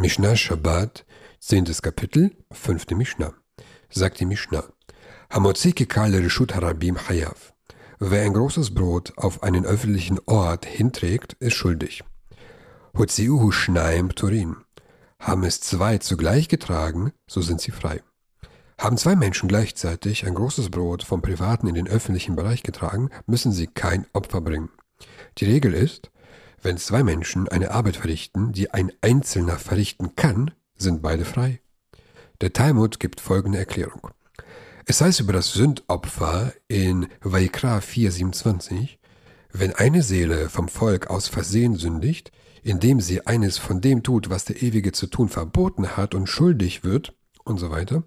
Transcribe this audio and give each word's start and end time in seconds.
Mishnah 0.00 0.34
Shabbat, 0.34 1.04
10. 1.40 1.66
Kapitel, 1.82 2.30
5. 2.52 2.92
Mishnah. 2.92 3.34
Sagt 3.90 4.18
die 4.20 4.24
Mishnah. 4.24 4.64
Hamotzi 5.28 5.72
kekal 5.72 6.14
reshut 6.14 6.54
harabim 6.54 6.96
hayav. 6.96 7.52
Wer 7.98 8.22
ein 8.22 8.32
großes 8.32 8.72
Brot 8.72 9.12
auf 9.18 9.42
einen 9.42 9.66
öffentlichen 9.66 10.18
Ort 10.24 10.64
hinträgt, 10.64 11.34
ist 11.34 11.52
schuldig. 11.52 12.02
Hotziuhu 12.96 13.52
schnaim 13.52 14.14
turin. 14.14 14.56
Haben 15.18 15.44
es 15.44 15.60
zwei 15.60 15.98
zugleich 15.98 16.48
getragen, 16.48 17.12
so 17.26 17.42
sind 17.42 17.60
sie 17.60 17.70
frei. 17.70 18.02
Haben 18.78 18.96
zwei 18.96 19.16
Menschen 19.16 19.50
gleichzeitig 19.50 20.26
ein 20.26 20.34
großes 20.34 20.70
Brot 20.70 21.02
vom 21.02 21.20
privaten 21.20 21.66
in 21.66 21.74
den 21.74 21.88
öffentlichen 21.88 22.36
Bereich 22.36 22.62
getragen, 22.62 23.10
müssen 23.26 23.52
sie 23.52 23.66
kein 23.66 24.06
Opfer 24.14 24.40
bringen. 24.40 24.70
Die 25.36 25.44
Regel 25.44 25.74
ist, 25.74 26.10
wenn 26.62 26.78
zwei 26.78 27.02
Menschen 27.02 27.48
eine 27.48 27.70
Arbeit 27.70 27.96
verrichten, 27.96 28.52
die 28.52 28.70
ein 28.70 28.92
Einzelner 29.00 29.58
verrichten 29.58 30.14
kann, 30.16 30.52
sind 30.76 31.02
beide 31.02 31.24
frei. 31.24 31.60
Der 32.40 32.52
Talmud 32.52 33.00
gibt 33.00 33.20
folgende 33.20 33.58
Erklärung. 33.58 34.10
Es 34.86 35.00
heißt 35.00 35.20
über 35.20 35.32
das 35.32 35.52
Sündopfer 35.52 36.52
in 36.68 37.08
Vaikra 37.22 37.78
4,27, 37.78 38.98
wenn 39.52 39.74
eine 39.74 40.02
Seele 40.02 40.48
vom 40.48 40.68
Volk 40.68 41.08
aus 41.08 41.28
Versehen 41.28 41.76
sündigt, 41.76 42.32
indem 42.62 43.00
sie 43.00 43.26
eines 43.26 43.58
von 43.58 43.80
dem 43.80 44.02
tut, 44.02 44.30
was 44.30 44.44
der 44.44 44.62
Ewige 44.62 44.92
zu 44.92 45.06
tun 45.06 45.28
verboten 45.28 45.96
hat 45.96 46.14
und 46.14 46.28
schuldig 46.28 46.84
wird, 46.84 47.14
und 47.44 47.58
so 47.58 47.70
weiter, 47.70 48.02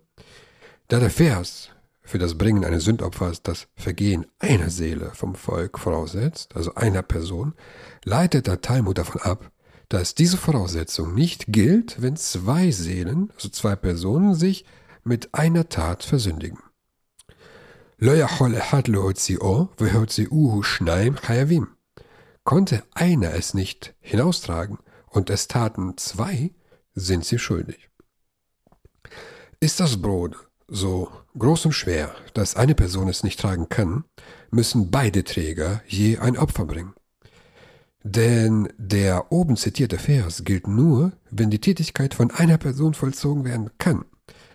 da 0.87 0.99
der 0.99 1.09
Vers 1.09 1.69
für 2.03 2.19
das 2.19 2.37
Bringen 2.37 2.65
eines 2.65 2.83
Sündopfers 2.83 3.41
das 3.41 3.67
Vergehen 3.75 4.25
einer 4.39 4.69
Seele 4.69 5.11
vom 5.13 5.35
Volk 5.35 5.79
voraussetzt, 5.79 6.55
also 6.55 6.75
einer 6.75 7.01
Person, 7.01 7.53
leitet 8.03 8.47
der 8.47 8.61
Talmud 8.61 8.97
davon 8.97 9.21
ab, 9.21 9.51
dass 9.89 10.15
diese 10.15 10.37
Voraussetzung 10.37 11.13
nicht 11.13 11.45
gilt, 11.47 12.01
wenn 12.01 12.15
zwei 12.17 12.71
Seelen, 12.71 13.31
also 13.35 13.49
zwei 13.49 13.75
Personen, 13.75 14.35
sich 14.35 14.65
mit 15.03 15.33
einer 15.33 15.69
Tat 15.69 16.03
versündigen. 16.03 16.59
Konnte 22.43 22.83
einer 22.93 23.33
es 23.33 23.53
nicht 23.53 23.93
hinaustragen 24.01 24.79
und 25.07 25.29
es 25.29 25.47
taten 25.47 25.95
zwei, 25.97 26.51
sind 26.93 27.23
sie 27.23 27.39
schuldig. 27.39 27.89
Ist 29.61 29.79
das 29.79 30.01
Brot 30.01 30.35
so 30.73 31.09
groß 31.37 31.67
und 31.67 31.73
schwer, 31.73 32.13
dass 32.33 32.55
eine 32.55 32.73
Person 32.73 33.07
es 33.07 33.23
nicht 33.23 33.39
tragen 33.39 33.69
kann, 33.69 34.05
müssen 34.49 34.89
beide 34.89 35.23
Träger 35.23 35.81
je 35.87 36.17
ein 36.17 36.37
Opfer 36.37 36.65
bringen. 36.65 36.93
Denn 38.03 38.67
der 38.77 39.31
oben 39.31 39.55
zitierte 39.55 39.97
Vers 39.97 40.43
gilt 40.43 40.67
nur, 40.67 41.13
wenn 41.29 41.51
die 41.51 41.61
Tätigkeit 41.61 42.13
von 42.13 42.31
einer 42.31 42.57
Person 42.57 42.95
vollzogen 42.95 43.45
werden 43.45 43.69
kann. 43.77 44.03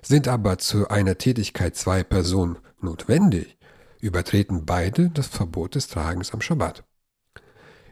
Sind 0.03 0.29
aber 0.29 0.59
zu 0.59 0.89
einer 0.89 1.17
Tätigkeit 1.19 1.77
zwei 1.77 2.03
Personen 2.03 2.59
notwendig, 2.81 3.57
übertreten 4.01 4.67
beide 4.67 5.11
das 5.11 5.29
Verbot 5.29 5.77
des 5.77 5.87
Tragens 5.87 6.33
am 6.35 6.41
Schabbat. 6.41 6.85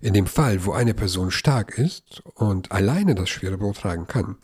In 0.00 0.14
dem 0.14 0.26
Fall, 0.26 0.64
wo 0.64 0.72
eine 0.72 0.94
Person 0.94 1.30
stark 1.30 1.78
ist 1.78 2.22
und 2.34 2.72
alleine 2.72 3.14
das 3.14 3.28
schwere 3.28 3.58
Brot 3.58 3.78
tragen 3.78 4.06
kann, 4.06 4.36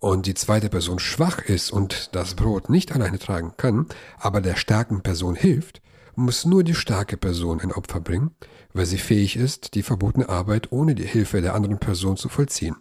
und 0.00 0.26
die 0.26 0.34
zweite 0.34 0.68
Person 0.68 0.98
schwach 0.98 1.38
ist 1.38 1.70
und 1.70 2.14
das 2.14 2.34
Brot 2.34 2.68
nicht 2.68 2.92
alleine 2.92 3.18
tragen 3.18 3.54
kann, 3.56 3.86
aber 4.18 4.42
der 4.42 4.56
starken 4.56 5.02
Person 5.02 5.34
hilft, 5.34 5.80
muss 6.14 6.44
nur 6.44 6.62
die 6.62 6.74
starke 6.74 7.16
Person 7.16 7.60
ein 7.60 7.72
Opfer 7.72 8.00
bringen, 8.00 8.32
weil 8.72 8.86
sie 8.86 8.98
fähig 8.98 9.36
ist, 9.36 9.74
die 9.74 9.82
verbotene 9.82 10.28
Arbeit 10.28 10.72
ohne 10.72 10.94
die 10.94 11.06
Hilfe 11.06 11.40
der 11.40 11.54
anderen 11.54 11.78
Person 11.78 12.16
zu 12.16 12.28
vollziehen. 12.28 12.76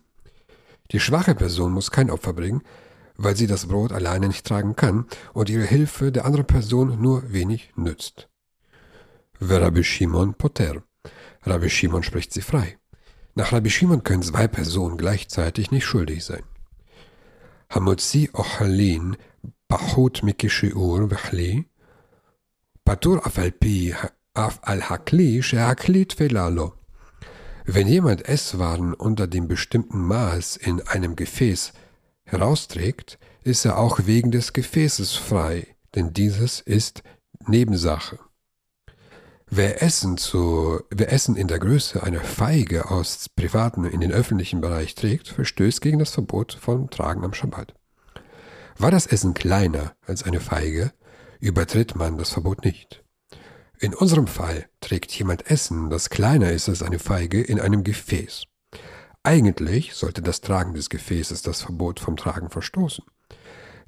Die 0.92 1.00
schwache 1.00 1.34
Person 1.34 1.72
muss 1.72 1.92
kein 1.92 2.12
Opfer 2.12 2.34
bringen, 2.34 2.62
weil 3.16 3.36
sie 3.36 3.48
das 3.48 3.68
Brot 3.68 3.92
alleine 3.92 4.28
nicht 4.28 4.46
tragen 4.46 4.76
kann 4.76 5.06
und 5.34 5.50
ihre 5.50 5.64
Hilfe 5.66 6.12
der 6.12 6.26
anderen 6.26 6.46
Person 6.46 7.02
nur 7.02 7.32
wenig 7.32 7.72
nützt. 7.76 8.30
Rabbi 9.40 9.84
Shimon 9.84 10.34
Poter. 10.34 10.84
Rabbi 11.46 11.70
Shimon 11.70 12.04
spricht 12.04 12.34
sie 12.34 12.42
frei. 12.42 12.78
Nach 13.36 13.52
Rabbi 13.52 13.70
Shimon 13.70 14.04
können 14.04 14.24
zwei 14.24 14.48
Personen 14.48 14.98
gleichzeitig 14.98 15.72
nicht 15.72 15.86
schuldig 15.86 16.24
sein. 16.24 16.44
Hamotzi 17.70 18.30
Ochalin 18.34 19.18
Bahut 19.68 20.22
Mikishiur 20.24 21.09
Vachli 21.09 21.66
Patur 22.86 23.26
Afalpi 23.26 23.96
Af 24.36 24.59
Al-Hakli 24.62 25.42
Sheakli 25.42 26.08
Wenn 27.66 27.88
jemand 27.88 28.28
Esswaren 28.28 28.94
unter 28.94 29.28
dem 29.28 29.48
bestimmten 29.48 30.02
Maß 30.02 30.58
in 30.58 30.82
einem 30.88 31.16
Gefäß 31.16 31.74
herausträgt, 32.26 33.20
ist 33.44 33.66
er 33.66 33.78
auch 33.78 34.02
wegen 34.06 34.32
des 34.32 34.53
Gefäßes 34.53 35.14
frei, 35.14 35.68
denn 35.96 36.14
dieses 36.14 36.62
ist 36.62 37.03
Nebensache. 37.48 38.20
Wer 39.56 39.84
Essen, 39.84 40.18
zu, 40.18 40.81
wer 40.90 41.14
Essen 41.14 41.36
in 41.36 41.47
der 41.47 41.59
Größe 41.59 42.02
einer 42.02 42.22
Feige 42.22 42.90
aus 42.90 43.30
privaten 43.30 43.86
in 43.86 44.02
den 44.02 44.12
öffentlichen 44.12 44.62
Bereich 44.62 44.96
trägt, 44.96 45.28
verstößt 45.28 45.80
gegen 45.80 46.00
das 46.00 46.09
Verbot 46.09 46.58
vom 46.59 46.90
Tragen 46.90 47.24
am 47.24 47.36
Schabbat. 47.36 47.75
War 48.80 48.90
das 48.90 49.06
Essen 49.06 49.36
kleiner 49.36 49.94
als 50.08 50.24
eine 50.24 50.40
Feige, 50.40 50.91
übertritt 51.40 51.96
man 51.96 52.18
das 52.18 52.31
Verbot 52.31 52.66
nicht. 52.66 53.03
In 53.78 53.94
unserem 53.94 54.25
Fall 54.25 54.66
trägt 54.81 55.12
jemand 55.12 55.52
Essen, 55.52 55.91
das 55.91 56.09
kleiner 56.09 56.50
ist 56.50 56.68
als 56.68 56.81
eine 56.81 56.97
Feige, 56.97 57.40
in 57.40 57.59
einem 57.59 57.84
Gefäß. 57.84 58.46
Eigentlich 59.22 59.94
sollte 59.94 60.24
das 60.24 60.41
Tragen 60.41 60.74
des 60.74 60.90
Gefäßes 60.90 61.44
das 61.44 61.62
Verbot 61.62 62.00
vom 62.00 62.18
Tragen 62.18 62.50
verstoßen. 62.50 63.06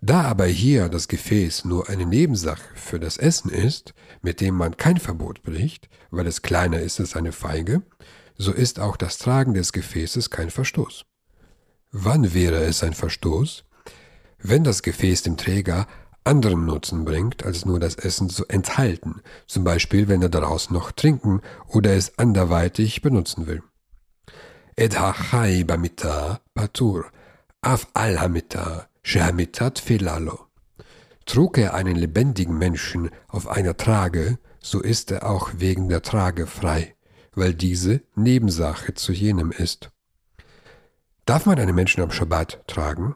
Da 0.01 0.23
aber 0.23 0.45
hier 0.45 0.89
das 0.89 1.07
Gefäß 1.07 1.65
nur 1.65 1.89
eine 1.89 2.05
Nebensache 2.05 2.75
für 2.75 2.99
das 2.99 3.17
Essen 3.17 3.49
ist, 3.49 3.93
mit 4.21 4.41
dem 4.41 4.55
man 4.55 4.77
kein 4.77 4.97
Verbot 4.97 5.41
bricht, 5.41 5.89
weil 6.11 6.27
es 6.27 6.41
kleiner 6.41 6.79
ist 6.79 6.99
als 6.99 7.15
eine 7.15 7.31
Feige, 7.31 7.81
so 8.37 8.51
ist 8.51 8.79
auch 8.79 8.97
das 8.97 9.17
Tragen 9.17 9.53
des 9.53 9.71
Gefäßes 9.71 10.29
kein 10.29 10.49
Verstoß. 10.49 11.05
Wann 11.91 12.33
wäre 12.33 12.63
es 12.63 12.83
ein 12.83 12.93
Verstoß? 12.93 13.63
Wenn 14.39 14.63
das 14.63 14.83
Gefäß 14.83 15.23
dem 15.23 15.37
Träger 15.37 15.87
anderen 16.25 16.65
Nutzen 16.65 17.05
bringt, 17.05 17.45
als 17.45 17.65
nur 17.65 17.79
das 17.79 17.95
Essen 17.95 18.29
zu 18.29 18.45
enthalten, 18.47 19.21
zum 19.47 19.63
Beispiel 19.63 20.07
wenn 20.07 20.21
er 20.21 20.29
daraus 20.29 20.71
noch 20.71 20.91
trinken 20.91 21.41
oder 21.67 21.93
es 21.95 22.17
anderweitig 22.17 23.01
benutzen 23.01 23.47
will. 23.47 23.63
Ed 24.75 24.99
hachai 24.99 25.63
bamita 25.63 26.41
patur, 26.53 27.05
af 27.65 27.87
al 27.93 28.19
hamita, 28.19 28.87
Shehamitat 29.01 29.79
Felalo. 29.79 30.37
Trug 31.25 31.57
er 31.57 31.73
einen 31.73 31.95
lebendigen 31.95 32.59
Menschen 32.59 33.09
auf 33.27 33.47
einer 33.47 33.75
Trage, 33.75 34.37
so 34.59 34.79
ist 34.81 35.09
er 35.09 35.27
auch 35.27 35.49
wegen 35.57 35.89
der 35.89 36.03
Trage 36.03 36.45
frei, 36.45 36.95
weil 37.33 37.55
diese 37.55 38.01
Nebensache 38.13 38.93
zu 38.93 39.11
jenem 39.13 39.51
ist. 39.51 39.89
Darf 41.25 41.47
man 41.47 41.57
einen 41.57 41.73
Menschen 41.73 42.03
am 42.03 42.11
Schabbat 42.11 42.61
tragen? 42.67 43.15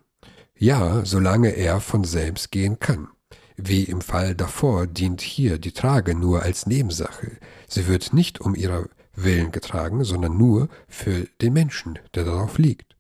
Ja, 0.58 1.06
solange 1.06 1.50
er 1.50 1.80
von 1.80 2.04
selbst 2.04 2.52
gehen 2.52 2.80
kann. 2.80 3.10
Wie 3.56 3.84
im 3.84 4.02
Fall 4.02 4.34
davor 4.34 4.88
dient 4.88 5.22
hier 5.22 5.60
die 5.60 5.74
Trage 5.74 6.16
nur 6.16 6.42
als 6.42 6.66
Nebensache. 6.66 7.38
Sie 7.68 7.88
wird 7.88 8.14
nicht 8.14 8.42
um 8.42 8.56
ihrer 8.56 8.90
Willen 9.14 9.52
getragen, 9.52 10.04
sondern 10.04 10.38
nur 10.38 10.70
für 10.88 11.28
den 11.40 11.54
Menschen, 11.54 12.00
der 12.16 12.24
darauf 12.26 12.58
liegt. 12.58 12.99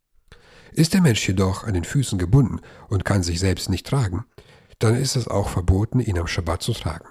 Ist 0.71 0.93
der 0.93 1.01
Mensch 1.01 1.27
jedoch 1.27 1.63
an 1.63 1.73
den 1.73 1.83
Füßen 1.83 2.19
gebunden 2.19 2.59
und 2.87 3.05
kann 3.05 3.23
sich 3.23 3.39
selbst 3.39 3.69
nicht 3.69 3.87
tragen, 3.87 4.25
dann 4.79 4.95
ist 4.95 5.15
es 5.15 5.27
auch 5.27 5.49
verboten, 5.49 5.99
ihn 5.99 6.17
am 6.17 6.27
Schabbat 6.27 6.63
zu 6.63 6.73
tragen. 6.73 7.07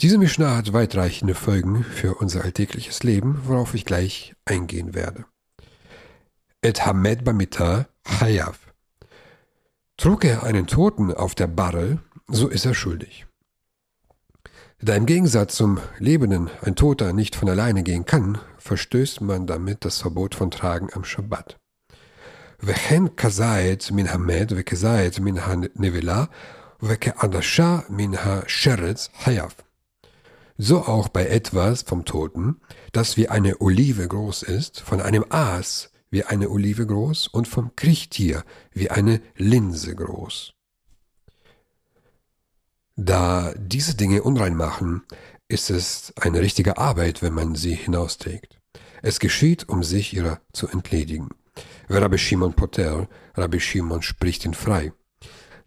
Diese 0.00 0.18
Mishnah 0.18 0.56
hat 0.56 0.72
weitreichende 0.72 1.34
Folgen 1.34 1.82
für 1.82 2.16
unser 2.16 2.44
alltägliches 2.44 3.02
Leben, 3.02 3.40
worauf 3.44 3.72
ich 3.74 3.86
gleich 3.86 4.34
eingehen 4.44 4.94
werde. 4.94 5.24
Et 6.60 6.84
hamed 6.84 7.24
bamita 7.24 7.86
hayav. 8.20 8.58
Trug 9.96 10.24
er 10.24 10.42
einen 10.42 10.66
Toten 10.66 11.14
auf 11.14 11.34
der 11.34 11.46
Barre, 11.46 12.00
so 12.28 12.48
ist 12.48 12.66
er 12.66 12.74
schuldig. 12.74 13.26
Da 14.78 14.94
im 14.94 15.06
Gegensatz 15.06 15.56
zum 15.56 15.80
Lebenden 15.98 16.50
ein 16.60 16.76
Toter 16.76 17.14
nicht 17.14 17.34
von 17.34 17.48
alleine 17.48 17.82
gehen 17.82 18.04
kann, 18.04 18.38
verstößt 18.58 19.22
man 19.22 19.46
damit 19.46 19.86
das 19.86 20.02
Verbot 20.02 20.34
von 20.34 20.50
Tragen 20.50 20.90
am 20.92 21.04
Schabbat. 21.04 21.58
וכן 22.63 23.03
כזית 23.17 23.91
מן 23.91 24.07
המת 24.07 24.47
וכזית 24.55 25.19
מן 25.19 25.37
הנבלה 25.37 26.23
וכעדשה 26.83 27.79
מן 27.89 28.11
השרץ 28.13 29.09
חייב. 29.23 29.51
So 30.59 30.87
auch 30.87 31.07
bei 31.07 31.25
etwas 31.25 31.81
vom 31.81 32.05
Toten, 32.05 32.61
das 32.91 33.17
wie 33.17 33.29
eine 33.29 33.61
Olive 33.61 34.07
groß 34.07 34.43
ist, 34.43 34.79
von 34.79 35.01
einem 35.01 35.25
Aas 35.29 35.89
wie 36.11 36.23
eine 36.23 36.49
Olive 36.49 36.85
groß 36.85 37.27
und 37.27 37.47
vom 37.47 37.75
Kriechtier 37.75 38.43
wie 38.71 38.91
eine 38.91 39.21
Linse 39.37 39.95
groß. 39.95 40.53
Da 42.95 43.53
diese 43.57 43.95
Dinge 43.95 44.21
unrein 44.21 44.55
machen, 44.55 45.03
ist 45.47 45.71
es 45.71 46.13
eine 46.15 46.41
richtige 46.41 46.77
Arbeit, 46.77 47.23
wenn 47.23 47.33
man 47.33 47.55
sie 47.55 47.73
hinausträgt. 47.73 48.59
Es 49.01 49.19
geschieht, 49.19 49.67
um 49.67 49.81
sich 49.83 50.13
ihrer 50.13 50.41
zu 50.53 50.67
entledigen. 50.67 51.29
Rabbi 51.88 52.18
Shimon 52.18 52.52
Poter, 52.52 53.08
Rabbi 53.36 53.60
Shimon 53.60 54.02
spricht 54.02 54.44
ihn 54.44 54.54
frei. 54.54 54.92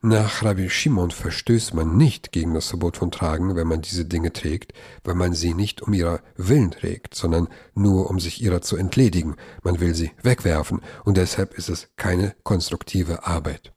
Nach 0.01 0.43
Rabbi 0.43 0.69
Shimon 0.69 1.11
verstößt 1.11 1.73
man 1.73 1.95
nicht 1.95 2.33
gegen 2.33 2.53
das 2.53 2.67
Verbot 2.67 2.97
von 2.97 3.09
Tragen, 3.09 3.55
wenn 3.55 3.67
man 3.67 3.81
diese 3.81 4.03
Dinge 4.03 4.33
trägt, 4.33 4.73
weil 5.05 5.15
man 5.15 5.33
sie 5.33 5.53
nicht 5.53 5.81
um 5.81 5.93
ihrer 5.93 6.19
Willen 6.35 6.71
trägt, 6.71 7.15
sondern 7.15 7.47
nur 7.73 8.09
um 8.09 8.19
sich 8.19 8.41
ihrer 8.41 8.61
zu 8.61 8.75
entledigen. 8.75 9.35
Man 9.63 9.79
will 9.79 9.95
sie 9.95 10.11
wegwerfen 10.21 10.81
und 11.05 11.15
deshalb 11.15 11.53
ist 11.53 11.69
es 11.69 11.87
keine 11.95 12.35
konstruktive 12.43 13.25
Arbeit. 13.25 13.73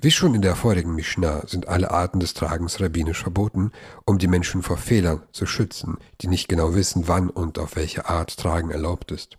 Wie 0.00 0.10
schon 0.10 0.34
in 0.34 0.42
der 0.42 0.56
vorigen 0.56 0.96
Mishnah 0.96 1.46
sind 1.46 1.68
alle 1.68 1.92
Arten 1.92 2.18
des 2.18 2.34
Tragens 2.34 2.80
rabbinisch 2.80 3.22
verboten, 3.22 3.70
um 4.04 4.18
die 4.18 4.26
Menschen 4.26 4.62
vor 4.62 4.78
Fehlern 4.78 5.22
zu 5.30 5.46
schützen, 5.46 5.98
die 6.20 6.26
nicht 6.26 6.48
genau 6.48 6.74
wissen, 6.74 7.06
wann 7.06 7.30
und 7.30 7.60
auf 7.60 7.76
welche 7.76 8.08
Art 8.08 8.36
Tragen 8.36 8.72
erlaubt 8.72 9.12
ist. 9.12 9.38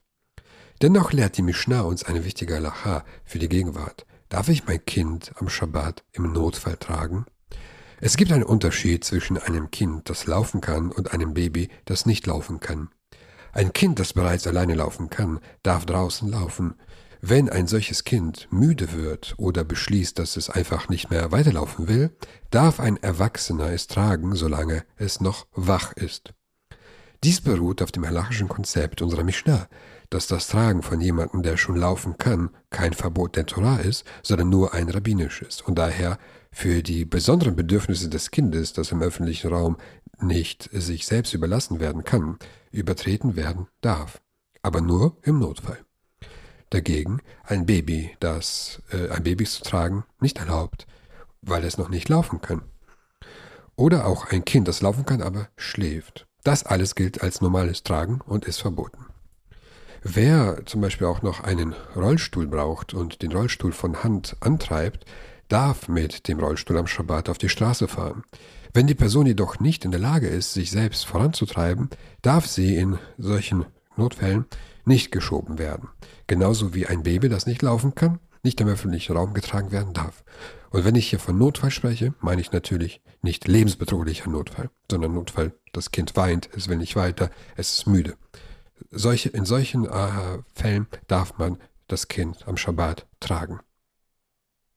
Dennoch 0.83 1.13
lehrt 1.13 1.37
die 1.37 1.43
Mishnah 1.43 1.79
uns 1.83 2.03
eine 2.03 2.25
wichtige 2.25 2.59
Lacha 2.59 3.05
für 3.23 3.39
die 3.39 3.47
Gegenwart. 3.47 4.05
Darf 4.27 4.49
ich 4.49 4.65
mein 4.67 4.83
Kind 4.83 5.31
am 5.37 5.47
Schabbat 5.47 6.03
im 6.11 6.33
Notfall 6.33 6.75
tragen? 6.75 7.25
Es 8.01 8.17
gibt 8.17 8.33
einen 8.33 8.43
Unterschied 8.43 9.05
zwischen 9.05 9.37
einem 9.37 9.71
Kind, 9.71 10.09
das 10.09 10.27
laufen 10.27 10.59
kann, 10.59 10.91
und 10.91 11.13
einem 11.13 11.33
Baby, 11.33 11.69
das 11.85 12.05
nicht 12.05 12.27
laufen 12.27 12.59
kann. 12.59 12.89
Ein 13.53 13.71
Kind, 13.71 13.97
das 13.97 14.11
bereits 14.11 14.45
alleine 14.45 14.73
laufen 14.73 15.09
kann, 15.09 15.39
darf 15.61 15.85
draußen 15.85 16.29
laufen. 16.29 16.75
Wenn 17.21 17.49
ein 17.49 17.67
solches 17.67 18.03
Kind 18.03 18.49
müde 18.51 18.91
wird 18.91 19.35
oder 19.37 19.63
beschließt, 19.63 20.19
dass 20.19 20.35
es 20.35 20.49
einfach 20.49 20.89
nicht 20.89 21.09
mehr 21.09 21.31
weiterlaufen 21.31 21.87
will, 21.87 22.13
darf 22.51 22.81
ein 22.81 22.97
Erwachsener 22.97 23.71
es 23.71 23.87
tragen, 23.87 24.35
solange 24.35 24.83
es 24.97 25.21
noch 25.21 25.47
wach 25.53 25.93
ist. 25.93 26.33
Dies 27.23 27.39
beruht 27.39 27.81
auf 27.81 27.93
dem 27.93 28.05
halachischen 28.05 28.49
Konzept 28.49 29.01
unserer 29.01 29.23
Mishnah, 29.23 29.69
dass 30.13 30.27
das 30.27 30.47
Tragen 30.47 30.83
von 30.83 31.01
jemandem, 31.01 31.41
der 31.41 31.57
schon 31.57 31.75
laufen 31.75 32.17
kann, 32.19 32.51
kein 32.69 32.93
Verbot 32.93 33.35
der 33.35 33.47
Torah 33.47 33.77
ist, 33.77 34.05
sondern 34.21 34.49
nur 34.49 34.73
ein 34.73 34.89
rabbinisches 34.89 35.61
und 35.61 35.79
daher 35.79 36.19
für 36.51 36.83
die 36.83 37.03
besonderen 37.03 37.55
Bedürfnisse 37.55 38.09
des 38.09 38.29
Kindes, 38.29 38.73
das 38.73 38.91
im 38.91 39.01
öffentlichen 39.01 39.51
Raum 39.51 39.77
nicht 40.19 40.69
sich 40.71 41.07
selbst 41.07 41.33
überlassen 41.33 41.79
werden 41.79 42.03
kann, 42.03 42.37
übertreten 42.71 43.35
werden 43.35 43.67
darf, 43.81 44.21
aber 44.61 44.81
nur 44.81 45.17
im 45.23 45.39
Notfall. 45.39 45.79
Dagegen 46.69 47.19
ein 47.43 47.65
Baby, 47.65 48.15
das 48.19 48.83
äh, 48.91 49.09
ein 49.09 49.23
Baby 49.23 49.45
zu 49.45 49.63
tragen, 49.63 50.05
nicht 50.19 50.37
erlaubt, 50.37 50.85
weil 51.41 51.63
es 51.63 51.79
noch 51.79 51.89
nicht 51.89 52.07
laufen 52.07 52.39
kann. 52.39 52.61
Oder 53.75 54.05
auch 54.05 54.27
ein 54.29 54.45
Kind, 54.45 54.67
das 54.67 54.81
laufen 54.81 55.05
kann, 55.05 55.23
aber 55.23 55.49
schläft. 55.57 56.27
Das 56.43 56.63
alles 56.63 56.93
gilt 56.93 57.23
als 57.23 57.41
normales 57.41 57.81
Tragen 57.81 58.21
und 58.21 58.45
ist 58.45 58.61
verboten. 58.61 59.05
Wer 60.05 60.65
zum 60.65 60.81
Beispiel 60.81 61.07
auch 61.07 61.21
noch 61.21 61.45
einen 61.45 61.73
Rollstuhl 61.95 62.45
braucht 62.45 62.93
und 62.93 63.21
den 63.21 63.31
Rollstuhl 63.31 63.71
von 63.71 64.03
Hand 64.03 64.35
antreibt, 64.41 65.05
darf 65.47 65.87
mit 65.87 66.27
dem 66.27 66.41
Rollstuhl 66.41 66.77
am 66.77 66.87
Schabbat 66.87 67.29
auf 67.29 67.37
die 67.37 67.47
Straße 67.47 67.87
fahren. 67.87 68.23
Wenn 68.73 68.85
die 68.85 68.95
Person 68.95 69.27
jedoch 69.27 69.61
nicht 69.61 69.85
in 69.85 69.91
der 69.91 70.01
Lage 70.01 70.27
ist, 70.27 70.53
sich 70.53 70.71
selbst 70.71 71.05
voranzutreiben, 71.05 71.89
darf 72.21 72.47
sie 72.47 72.75
in 72.75 72.99
solchen 73.17 73.65
Notfällen 73.95 74.45
nicht 74.83 75.13
geschoben 75.13 75.57
werden. 75.57 75.87
Genauso 76.27 76.73
wie 76.73 76.85
ein 76.85 77.03
Baby, 77.03 77.29
das 77.29 77.45
nicht 77.45 77.61
laufen 77.61 77.95
kann, 77.95 78.19
nicht 78.43 78.59
im 78.59 78.67
öffentlichen 78.67 79.15
Raum 79.15 79.33
getragen 79.33 79.71
werden 79.71 79.93
darf. 79.93 80.25
Und 80.71 80.83
wenn 80.83 80.95
ich 80.95 81.09
hier 81.09 81.19
von 81.19 81.37
Notfall 81.37 81.71
spreche, 81.71 82.13
meine 82.19 82.41
ich 82.41 82.51
natürlich 82.51 82.99
nicht 83.21 83.47
lebensbedrohlicher 83.47 84.29
Notfall, 84.29 84.69
sondern 84.91 85.13
Notfall, 85.13 85.53
das 85.71 85.91
Kind 85.91 86.17
weint, 86.17 86.49
es 86.53 86.67
will 86.67 86.77
nicht 86.77 86.97
weiter, 86.97 87.29
es 87.55 87.75
ist 87.75 87.87
müde 87.87 88.17
solche, 88.91 89.29
in 89.29 89.45
solchen 89.45 89.85
äh, 89.85 90.39
Fällen 90.53 90.87
darf 91.07 91.37
man 91.37 91.57
das 91.87 92.07
Kind 92.07 92.47
am 92.47 92.57
Schabbat 92.57 93.07
tragen. 93.19 93.59